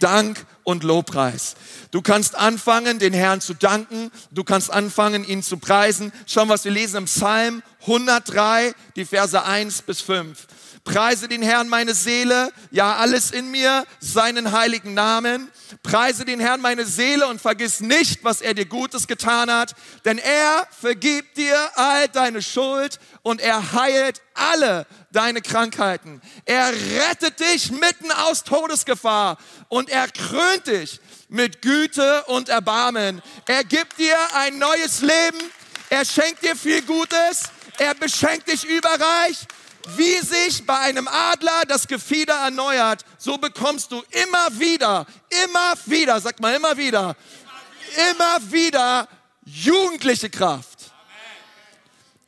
[0.00, 1.54] Dank und Lobpreis.
[1.90, 4.10] Du kannst anfangen, den Herrn zu danken.
[4.30, 6.12] Du kannst anfangen, ihn zu preisen.
[6.26, 10.46] Schauen, was wir lesen im Psalm 103, die Verse 1 bis 5.
[10.84, 15.50] Preise den Herrn meine Seele, ja alles in mir, seinen heiligen Namen.
[15.82, 20.18] Preise den Herrn meine Seele und vergiss nicht, was er dir Gutes getan hat, denn
[20.18, 26.20] er vergibt dir all deine Schuld und er heilt alle deine Krankheiten.
[26.44, 33.22] Er rettet dich mitten aus Todesgefahr und er krönt dich mit Güte und Erbarmen.
[33.46, 35.38] Er gibt dir ein neues Leben.
[35.88, 37.44] Er schenkt dir viel Gutes.
[37.78, 39.46] Er beschenkt dich überreich.
[39.96, 45.06] Wie sich bei einem Adler das Gefieder erneuert, so bekommst du immer wieder,
[45.44, 47.16] immer wieder, sag mal immer wieder,
[48.10, 49.08] immer wieder
[49.44, 50.74] jugendliche Kraft.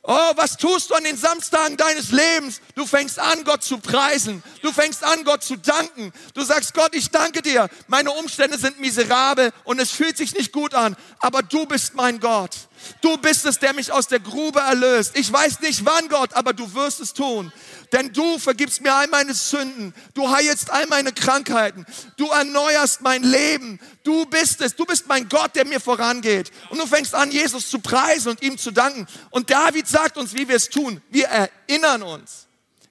[0.09, 2.61] Oh, was tust du an den Samstagen deines Lebens?
[2.77, 4.41] Du fängst an, Gott zu preisen.
[4.63, 6.13] Du fängst an, Gott zu danken.
[6.33, 7.69] Du sagst, Gott, ich danke dir.
[7.89, 10.95] Meine Umstände sind miserabel und es fühlt sich nicht gut an.
[11.19, 12.53] Aber du bist mein Gott.
[13.01, 15.13] Du bist es, der mich aus der Grube erlöst.
[15.15, 17.53] Ich weiß nicht wann, Gott, aber du wirst es tun.
[17.93, 19.95] Denn du vergibst mir all meine Sünden.
[20.15, 21.87] Du heilst all meine Krankheiten.
[22.17, 23.79] Du erneuerst mein Leben.
[24.03, 24.75] Du bist es.
[24.75, 26.51] Du bist mein Gott, der mir vorangeht.
[26.71, 29.07] Und du fängst an, Jesus zu preisen und ihm zu danken.
[29.31, 31.01] Und David sagt uns, wie wir es tun.
[31.11, 32.47] Wir erinnern uns.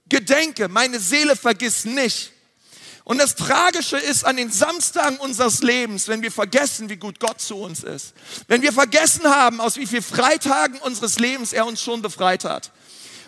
[0.08, 2.35] Gedenke, meine Seele vergiss nicht.
[3.06, 7.40] Und das Tragische ist an den Samstagen unseres Lebens, wenn wir vergessen, wie gut Gott
[7.40, 8.16] zu uns ist.
[8.48, 12.72] Wenn wir vergessen haben, aus wie vielen Freitagen unseres Lebens er uns schon befreit hat.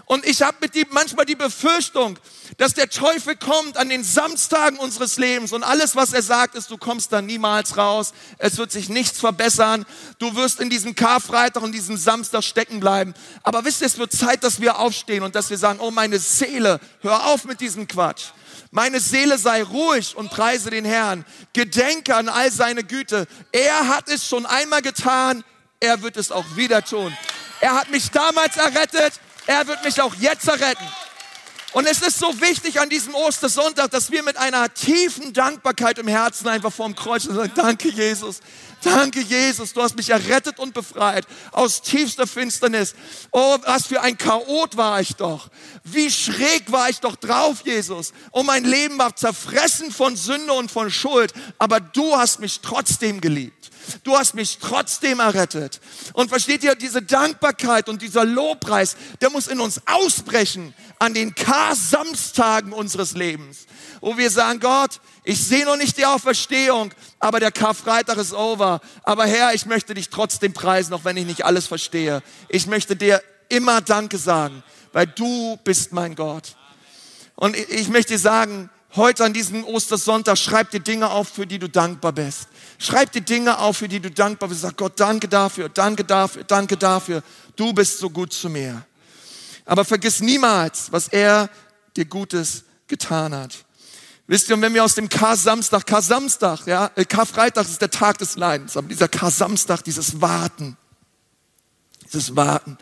[0.08, 2.18] Und ich habe mit die, manchmal die Befürchtung,
[2.56, 6.72] dass der Teufel kommt an den Samstagen unseres Lebens und alles, was er sagt, ist,
[6.72, 8.14] du kommst da niemals raus.
[8.38, 9.86] Es wird sich nichts verbessern.
[10.18, 13.14] Du wirst in diesem Karfreitag und diesem Samstag stecken bleiben.
[13.44, 16.20] Aber wisst ihr, es wird Zeit, dass wir aufstehen und dass wir sagen, oh meine
[16.20, 18.28] Seele, hör auf mit diesem Quatsch.
[18.72, 21.26] Meine Seele sei ruhig und preise den Herrn.
[21.52, 23.28] Gedenke an all seine Güte.
[23.52, 25.44] Er hat es schon einmal getan.
[25.82, 27.16] Er wird es auch wieder tun.
[27.60, 29.20] Er hat mich damals errettet.
[29.48, 30.86] Er wird mich auch jetzt erretten.
[31.74, 36.08] Und es ist so wichtig an diesem Ostersonntag, dass wir mit einer tiefen Dankbarkeit im
[36.08, 38.40] Herzen einfach vorm Kreuz sagen, danke Jesus,
[38.82, 42.96] danke Jesus, du hast mich errettet und befreit aus tiefster Finsternis.
[43.32, 45.50] Oh, was für ein Chaot war ich doch.
[45.84, 48.14] Wie schräg war ich doch drauf, Jesus.
[48.32, 53.20] Oh, mein Leben war zerfressen von Sünde und von Schuld, aber du hast mich trotzdem
[53.20, 53.72] geliebt.
[54.04, 55.80] Du hast mich trotzdem errettet.
[56.14, 61.36] Und versteht ihr, diese Dankbarkeit und dieser Lobpreis, der muss in uns ausbrechen an den
[61.36, 63.66] Kar-Samstagen unseres Lebens,
[64.02, 68.82] wo wir sagen, Gott, ich sehe noch nicht die Auferstehung, aber der Karfreitag ist over.
[69.04, 72.24] Aber Herr, ich möchte dich trotzdem preisen, auch wenn ich nicht alles verstehe.
[72.50, 76.56] Ich möchte dir immer Danke sagen, weil du bist mein Gott.
[77.36, 81.60] Und ich möchte dir sagen, heute an diesem Ostersonntag, schreib dir Dinge auf, für die
[81.60, 82.48] du dankbar bist.
[82.80, 84.62] Schreib die Dinge auf, für die du dankbar bist.
[84.62, 87.24] Sag Gott, danke dafür, danke dafür, danke dafür.
[87.56, 88.86] Du bist so gut zu mir.
[89.66, 91.50] Aber vergiss niemals, was er
[91.96, 93.54] dir Gutes getan hat.
[94.28, 98.18] Wisst ihr, und wenn wir aus dem Kar-Samstag, Kar-Samstag, ja, äh, Karfreitag ist der Tag
[98.18, 100.76] des Leidens, aber dieser Kar-Samstag, dieses Warten,
[102.06, 102.78] dieses Warten.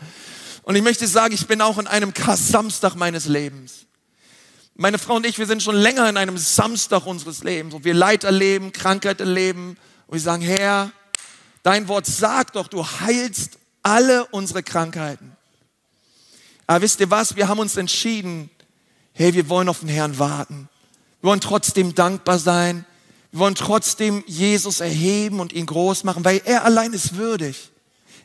[0.63, 3.85] Und ich möchte sagen, ich bin auch in einem Kar-Samstag meines Lebens.
[4.77, 7.93] Meine Frau und ich, wir sind schon länger in einem Samstag unseres Lebens, wo wir
[7.93, 10.91] Leid erleben, Krankheit erleben und wir sagen, Herr,
[11.63, 15.31] dein Wort sagt doch, du heilst alle unsere Krankheiten.
[16.67, 17.37] Aber wisst ihr was?
[17.37, 18.49] Wir haben uns entschieden,
[19.13, 20.67] hey, wir wollen auf den Herrn warten.
[21.21, 22.83] Wir wollen trotzdem dankbar sein.
[23.31, 27.71] Wir wollen trotzdem Jesus erheben und ihn groß machen, weil er allein ist würdig.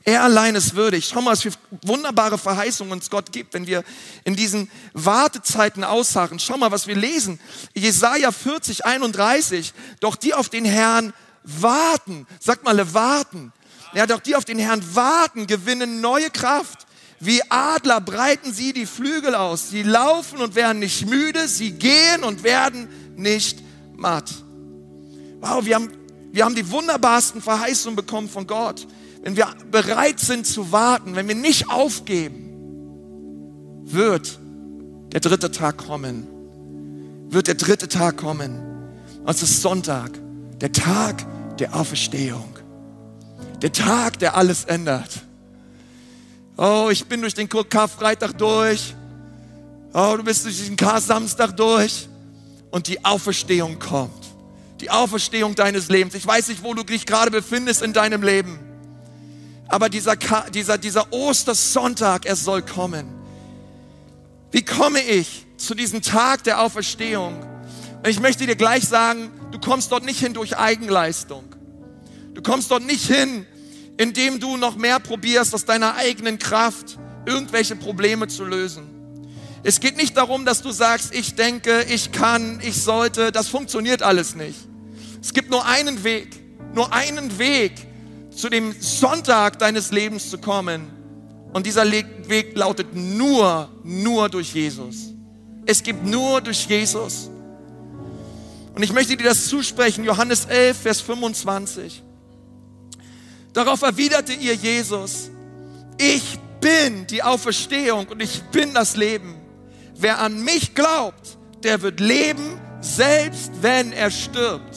[0.04, 1.08] Er allein ist würdig.
[1.08, 3.84] Schau mal, was für wunderbare Verheißungen uns Gott gibt, wenn wir
[4.24, 6.38] in diesen Wartezeiten ausharren.
[6.38, 7.38] Schau mal, was wir lesen.
[7.74, 9.74] Jesaja 40, 31.
[10.00, 11.12] Doch die auf den Herrn
[11.44, 12.26] warten.
[12.40, 13.52] Sag mal, warten.
[13.92, 16.86] Ja, doch die auf den Herrn warten, gewinnen neue Kraft.
[17.18, 19.68] Wie Adler breiten sie die Flügel aus.
[19.68, 21.46] Sie laufen und werden nicht müde.
[21.46, 23.58] Sie gehen und werden nicht
[23.94, 24.30] matt.
[25.40, 25.92] Wow, wir haben,
[26.32, 28.86] wir haben die wunderbarsten Verheißungen bekommen von Gott
[29.22, 32.50] wenn wir bereit sind zu warten, wenn wir nicht aufgeben,
[33.84, 34.38] wird
[35.12, 36.26] der dritte Tag kommen.
[37.28, 38.58] Wird der dritte Tag kommen.
[39.20, 40.18] Und es ist Sonntag,
[40.60, 41.26] der Tag
[41.58, 42.58] der Auferstehung.
[43.60, 45.22] Der Tag, der alles ändert.
[46.56, 48.94] Oh, ich bin durch den Karfreitag durch.
[49.92, 52.08] Oh, du bist durch den Kar-Samstag durch.
[52.70, 54.26] Und die Auferstehung kommt.
[54.80, 56.14] Die Auferstehung deines Lebens.
[56.14, 58.58] Ich weiß nicht, wo du dich gerade befindest in deinem Leben.
[59.70, 60.16] Aber dieser,
[60.52, 63.06] dieser, dieser Ostersonntag, er soll kommen.
[64.50, 67.40] Wie komme ich zu diesem Tag der Auferstehung?
[68.02, 71.44] Und ich möchte dir gleich sagen, du kommst dort nicht hin durch Eigenleistung.
[72.34, 73.46] Du kommst dort nicht hin,
[73.96, 78.88] indem du noch mehr probierst, aus deiner eigenen Kraft irgendwelche Probleme zu lösen.
[79.62, 83.30] Es geht nicht darum, dass du sagst, ich denke, ich kann, ich sollte.
[83.30, 84.58] Das funktioniert alles nicht.
[85.22, 86.40] Es gibt nur einen Weg,
[86.74, 87.74] nur einen Weg,
[88.30, 90.88] zu dem Sonntag deines Lebens zu kommen.
[91.52, 95.12] Und dieser Weg lautet nur, nur durch Jesus.
[95.66, 97.28] Es gibt nur durch Jesus.
[98.74, 102.02] Und ich möchte dir das zusprechen, Johannes 11, Vers 25.
[103.52, 105.30] Darauf erwiderte ihr Jesus,
[105.98, 109.34] ich bin die Auferstehung und ich bin das Leben.
[109.96, 114.69] Wer an mich glaubt, der wird leben, selbst wenn er stirbt.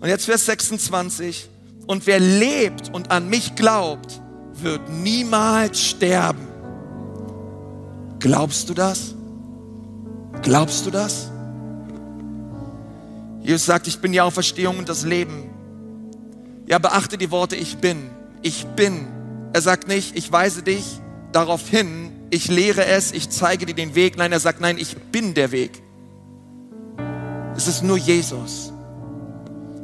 [0.00, 1.48] Und jetzt Vers 26.
[1.86, 4.20] Und wer lebt und an mich glaubt,
[4.54, 6.46] wird niemals sterben.
[8.18, 9.14] Glaubst du das?
[10.42, 11.30] Glaubst du das?
[13.42, 15.50] Jesus sagt, ich bin die Auferstehung und das Leben.
[16.66, 18.10] Ja, beachte die Worte, ich bin.
[18.42, 19.06] Ich bin.
[19.52, 20.84] Er sagt nicht, ich weise dich
[21.32, 24.16] darauf hin, ich lehre es, ich zeige dir den Weg.
[24.16, 25.82] Nein, er sagt, nein, ich bin der Weg.
[27.56, 28.72] Es ist nur Jesus.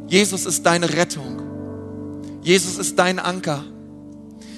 [0.08, 2.40] Jesus ist deine Rettung.
[2.42, 3.64] Jesus ist dein Anker.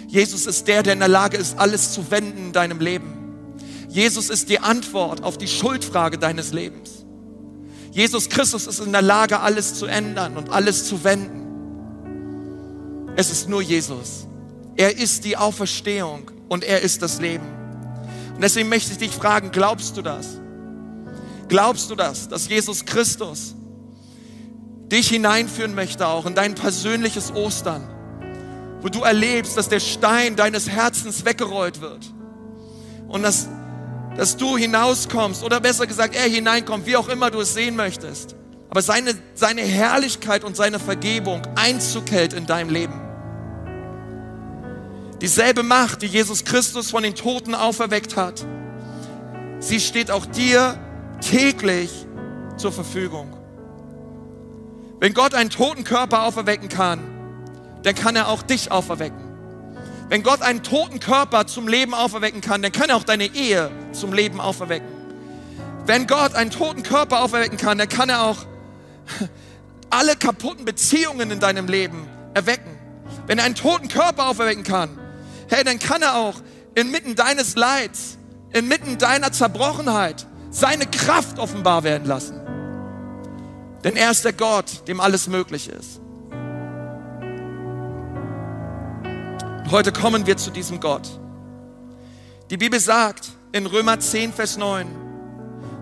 [0.09, 3.15] Jesus ist der, der in der Lage ist, alles zu wenden in deinem Leben.
[3.89, 7.07] Jesus ist die Antwort auf die Schuldfrage deines Lebens.
[7.93, 11.47] Jesus Christus ist in der Lage, alles zu ändern und alles zu wenden.
[13.17, 14.27] Es ist nur Jesus.
[14.77, 17.47] Er ist die Auferstehung und er ist das Leben.
[18.35, 20.39] Und deswegen möchte ich dich fragen, glaubst du das?
[21.49, 23.55] Glaubst du das, dass Jesus Christus
[24.91, 27.89] dich hineinführen möchte auch in dein persönliches Ostern,
[28.81, 32.07] wo du erlebst, dass der Stein deines Herzens weggerollt wird
[33.09, 33.49] und dass,
[34.17, 38.35] dass du hinauskommst oder besser gesagt, er hineinkommt, wie auch immer du es sehen möchtest,
[38.71, 43.01] aber seine, seine Herrlichkeit und seine Vergebung Einzug hält in deinem Leben.
[45.21, 48.45] Dieselbe Macht, die Jesus Christus von den Toten auferweckt hat,
[49.59, 50.79] sie steht auch dir
[51.21, 51.91] täglich
[52.57, 53.38] zur Verfügung.
[55.01, 57.01] Wenn Gott einen toten Körper auferwecken kann,
[57.83, 59.29] dann kann er auch dich auferwecken.
[60.09, 63.71] Wenn Gott einen toten Körper zum Leben auferwecken kann, dann kann er auch deine Ehe
[63.93, 64.89] zum Leben auferwecken.
[65.87, 68.39] Wenn Gott einen toten Körper auferwecken kann, dann kann er auch
[69.91, 72.77] alle kaputten Beziehungen in deinem Leben erwecken.
[73.27, 74.99] Wenn er einen toten Körper auferwecken kann,
[75.49, 76.35] hey, dann kann er auch
[76.75, 78.19] inmitten deines Leids,
[78.53, 82.38] inmitten deiner Zerbrochenheit seine Kraft offenbar werden lassen.
[83.85, 86.01] Denn er ist der Gott, dem alles möglich ist.
[89.71, 91.07] heute kommen wir zu diesem Gott.
[92.51, 94.87] Die Bibel sagt in Römer 10, Vers 9,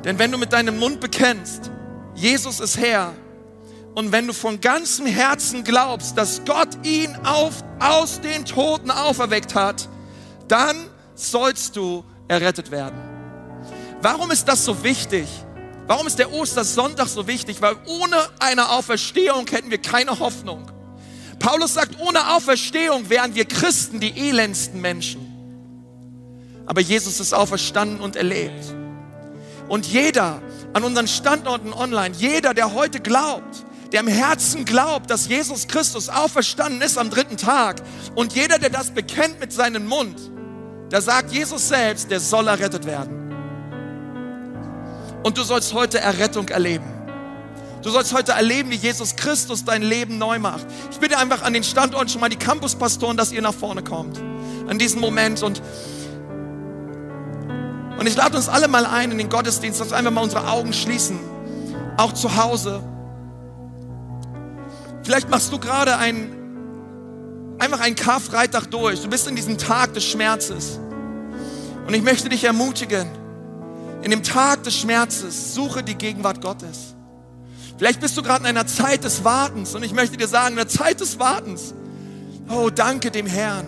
[0.04, 1.70] denn wenn du mit deinem Mund bekennst,
[2.14, 3.12] Jesus ist Herr,
[3.94, 9.54] und wenn du von ganzem Herzen glaubst, dass Gott ihn auf, aus den Toten auferweckt
[9.54, 9.88] hat,
[10.48, 10.76] dann
[11.14, 12.98] sollst du errettet werden.
[14.02, 15.26] Warum ist das so wichtig?
[15.86, 17.62] Warum ist der Ostersonntag so wichtig?
[17.62, 20.70] Weil ohne eine Auferstehung hätten wir keine Hoffnung.
[21.38, 25.32] Paulus sagt, ohne Auferstehung wären wir Christen die elendsten Menschen.
[26.66, 28.74] Aber Jesus ist auferstanden und erlebt.
[29.68, 35.28] Und jeder an unseren Standorten online, jeder, der heute glaubt, der im Herzen glaubt, dass
[35.28, 37.80] Jesus Christus auferstanden ist am dritten Tag
[38.14, 40.18] und jeder, der das bekennt mit seinem Mund,
[40.90, 43.25] der sagt Jesus selbst, der soll errettet werden.
[45.26, 46.84] Und du sollst heute Errettung erleben.
[47.82, 50.64] Du sollst heute erleben, wie Jesus Christus dein Leben neu macht.
[50.92, 54.20] Ich bitte einfach an den Standorten schon mal die Campuspastoren, dass ihr nach vorne kommt.
[54.68, 55.60] An diesem Moment und
[57.98, 60.46] und ich lade uns alle mal ein in den Gottesdienst, dass wir einfach mal unsere
[60.46, 61.18] Augen schließen.
[61.96, 62.80] Auch zu Hause.
[65.02, 66.30] Vielleicht machst du gerade ein,
[67.58, 69.02] einfach einen Karfreitag durch.
[69.02, 70.78] Du bist in diesem Tag des Schmerzes.
[71.84, 73.08] Und ich möchte dich ermutigen,
[74.06, 76.94] in dem Tag des Schmerzes, suche die Gegenwart Gottes.
[77.76, 80.56] Vielleicht bist du gerade in einer Zeit des Wartens und ich möchte dir sagen, in
[80.58, 81.74] der Zeit des Wartens,
[82.48, 83.66] oh, danke dem Herrn,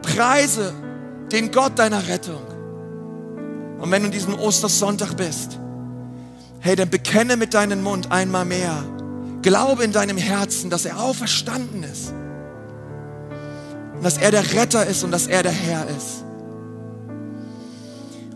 [0.00, 0.72] preise
[1.32, 2.40] den Gott deiner Rettung.
[3.80, 5.58] Und wenn du in diesem Ostersonntag bist,
[6.60, 8.84] hey, dann bekenne mit deinem Mund einmal mehr,
[9.42, 12.12] glaube in deinem Herzen, dass er auferstanden ist
[13.96, 16.24] und dass er der Retter ist und dass er der Herr ist.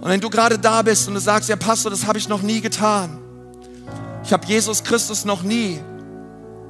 [0.04, 2.42] Und wenn du gerade da bist und du sagst, ja Pastor, das habe ich noch
[2.42, 3.20] nie getan.
[4.22, 5.80] Ich habe Jesus Christus noch nie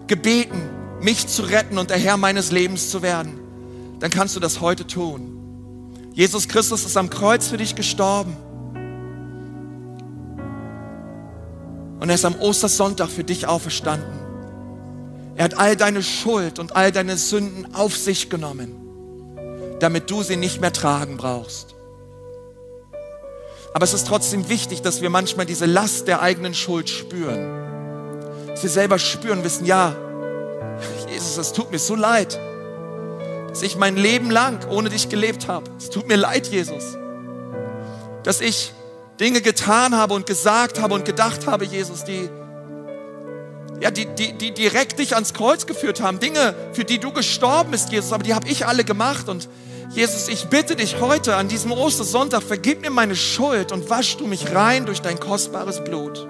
[0.06, 0.62] gebeten,
[1.00, 3.40] mich zu retten und der Herr meines Lebens zu werden.
[3.98, 5.90] Dann kannst du das heute tun.
[6.12, 8.36] Jesus Christus ist am Kreuz für dich gestorben.
[11.98, 14.14] Und er ist am Ostersonntag für dich auferstanden.
[15.34, 18.76] Er hat all deine Schuld und all deine Sünden auf sich genommen,
[19.80, 21.74] damit du sie nicht mehr tragen brauchst.
[23.74, 28.46] Aber es ist trotzdem wichtig, dass wir manchmal diese Last der eigenen Schuld spüren.
[28.46, 29.96] Dass wir selber spüren, wissen, ja,
[31.08, 32.38] Jesus, es tut mir so leid,
[33.48, 35.68] dass ich mein Leben lang ohne dich gelebt habe.
[35.76, 36.96] Es tut mir leid, Jesus.
[38.22, 38.72] Dass ich
[39.18, 42.28] Dinge getan habe und gesagt habe und gedacht habe, Jesus, die,
[43.80, 46.20] ja, die, die, die direkt dich ans Kreuz geführt haben.
[46.20, 49.48] Dinge, für die du gestorben bist, Jesus, aber die habe ich alle gemacht und
[49.90, 54.26] Jesus, ich bitte dich heute an diesem Ostersonntag, vergib mir meine Schuld und wasch du
[54.26, 56.26] mich rein durch dein kostbares Blut.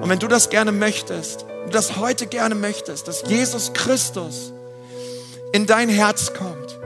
[0.00, 4.52] Und wenn du das gerne möchtest, du das heute gerne möchtest, dass Jesus Christus
[5.52, 6.78] in dein Herz kommt,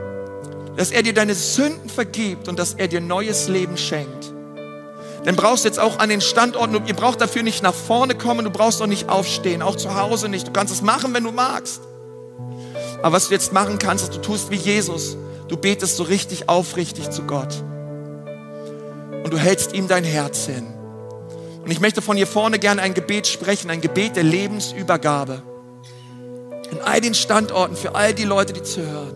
[0.77, 4.33] dass er dir deine Sünden vergibt und dass er dir neues Leben schenkt,
[5.25, 8.45] dann brauchst du jetzt auch an den Standorten, ihr braucht dafür nicht nach vorne kommen,
[8.45, 10.47] du brauchst auch nicht aufstehen, auch zu Hause nicht.
[10.47, 11.81] Du kannst es machen, wenn du magst.
[13.01, 15.17] Aber was du jetzt machen kannst, ist, du tust wie Jesus.
[15.47, 17.63] Du betest so richtig aufrichtig zu Gott.
[19.23, 20.67] Und du hältst ihm dein Herz hin.
[21.63, 25.41] Und ich möchte von hier vorne gerne ein Gebet sprechen, ein Gebet der Lebensübergabe.
[26.71, 29.15] In all den Standorten für all die Leute, die zuhören.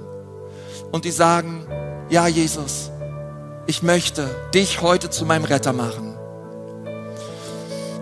[0.92, 1.66] Und die sagen,
[2.10, 2.92] ja Jesus,
[3.68, 6.16] ich möchte dich heute zu meinem Retter machen.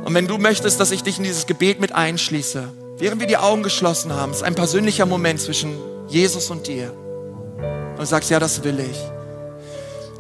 [0.04, 2.70] Und wenn du möchtest, dass ich dich in dieses Gebet mit einschließe,
[3.02, 5.76] während wir die Augen geschlossen haben, ist ein persönlicher Moment zwischen
[6.08, 6.94] Jesus und dir.
[6.94, 8.98] Und du sagst, ja, das will ich.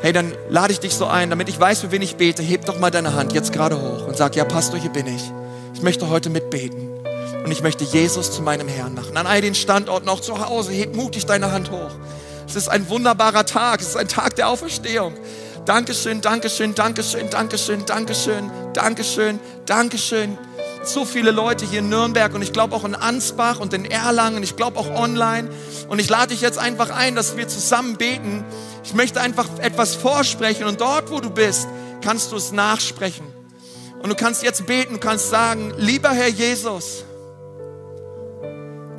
[0.01, 2.41] Hey, dann lade ich dich so ein, damit ich weiß, für wen ich bete.
[2.41, 5.31] Heb doch mal deine Hand jetzt gerade hoch und sag, ja, Pastor, hier bin ich.
[5.75, 6.89] Ich möchte heute mitbeten.
[7.45, 9.15] Und ich möchte Jesus zu meinem Herrn machen.
[9.15, 11.91] An all den Standorten, auch zu Hause, heb mutig deine Hand hoch.
[12.47, 13.81] Es ist ein wunderbarer Tag.
[13.81, 15.13] Es ist ein Tag der Auferstehung.
[15.65, 20.37] Dankeschön, Dankeschön, Dankeschön, Dankeschön, Dankeschön, Dankeschön, Dankeschön.
[20.83, 24.41] So viele Leute hier in Nürnberg und ich glaube auch in Ansbach und in Erlangen.
[24.41, 25.49] Ich glaube auch online.
[25.87, 28.43] Und ich lade dich jetzt einfach ein, dass wir zusammen beten.
[28.83, 31.67] Ich möchte einfach etwas vorsprechen und dort, wo du bist,
[32.01, 33.25] kannst du es nachsprechen.
[34.01, 37.05] Und du kannst jetzt beten, du kannst sagen, lieber Herr Jesus,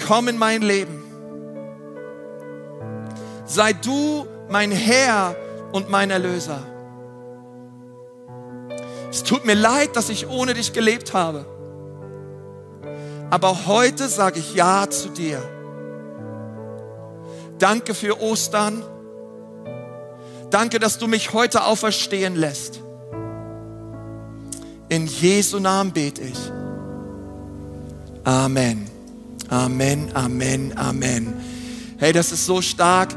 [0.07, 1.03] komm in mein Leben.
[3.45, 5.35] Sei du mein Herr
[5.72, 6.62] und mein Erlöser.
[9.11, 11.45] Es tut mir leid, dass ich ohne dich gelebt habe.
[13.33, 15.43] Aber heute sage ich Ja zu dir.
[17.59, 18.83] Danke für Ostern.
[20.51, 22.83] Danke, dass du mich heute auferstehen lässt.
[24.91, 26.53] In Jesu Namen bete ich.
[28.24, 28.91] Amen.
[29.49, 31.33] Amen, Amen, Amen.
[31.97, 33.14] Hey, das ist so stark.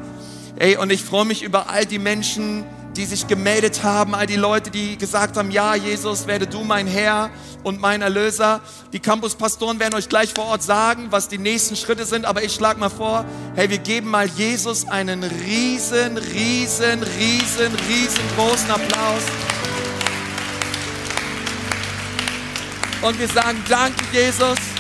[0.58, 2.64] Ey, und ich freue mich über all die Menschen,
[2.96, 6.88] die sich gemeldet haben, all die Leute, die gesagt haben, ja, Jesus, werde du mein
[6.88, 7.30] Herr
[7.64, 8.62] und mein Erlöser.
[8.94, 12.54] Die Campuspastoren werden euch gleich vor Ort sagen, was die nächsten Schritte sind, aber ich
[12.54, 13.26] schlage mal vor,
[13.56, 19.24] hey, wir geben mal Jesus einen riesen, riesen, riesen, riesengroßen Applaus.
[23.02, 24.75] Und wir sagen, danke Jesus.